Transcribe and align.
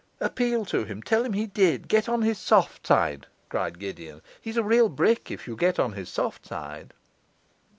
'Appeal 0.19 0.65
to 0.65 0.83
him, 0.83 1.03
tell 1.03 1.23
him 1.23 1.33
he 1.33 1.45
did, 1.45 1.87
get 1.87 2.09
on 2.09 2.23
his 2.23 2.39
soft 2.39 2.87
side,' 2.87 3.27
cried 3.49 3.77
Gideon. 3.77 4.23
'He's 4.41 4.57
a 4.57 4.63
real 4.63 4.89
brick 4.89 5.29
if 5.29 5.45
you 5.47 5.55
get 5.55 5.77
on 5.77 5.91
his 5.93 6.09
soft 6.09 6.43
side. 6.47 6.95